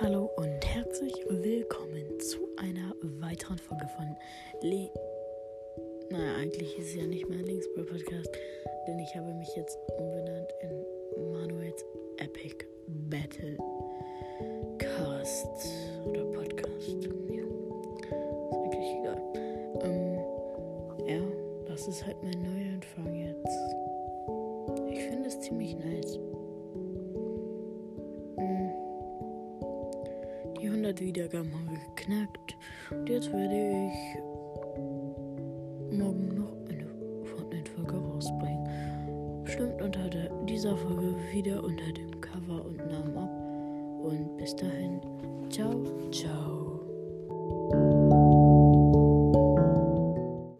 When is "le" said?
4.60-4.90